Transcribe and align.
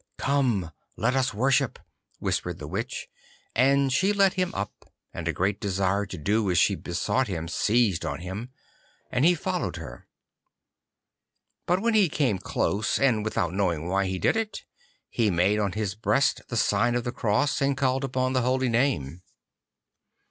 'Come! 0.17 0.71
let 0.97 1.15
us 1.15 1.31
worship,' 1.31 1.77
whispered 2.17 2.57
the 2.57 2.65
Witch, 2.65 3.07
and 3.55 3.93
she 3.93 4.11
led 4.13 4.33
him 4.33 4.51
up, 4.55 4.91
and 5.13 5.27
a 5.27 5.31
great 5.31 5.61
desire 5.61 6.07
to 6.07 6.17
do 6.17 6.49
as 6.49 6.57
she 6.57 6.73
besought 6.73 7.27
him 7.27 7.47
seized 7.47 8.03
on 8.03 8.19
him, 8.21 8.49
and 9.11 9.25
he 9.25 9.35
followed 9.35 9.75
her. 9.75 10.07
But 11.67 11.83
when 11.83 11.93
he 11.93 12.09
came 12.09 12.39
close, 12.39 12.97
and 12.97 13.23
without 13.23 13.53
knowing 13.53 13.87
why 13.89 14.07
he 14.07 14.17
did 14.17 14.35
it, 14.35 14.65
he 15.07 15.29
made 15.29 15.59
on 15.59 15.73
his 15.73 15.93
breast 15.93 16.41
the 16.47 16.57
sign 16.57 16.95
of 16.95 17.03
the 17.03 17.11
Cross, 17.11 17.61
and 17.61 17.77
called 17.77 18.03
upon 18.03 18.33
the 18.33 18.41
holy 18.41 18.69
name. 18.69 19.21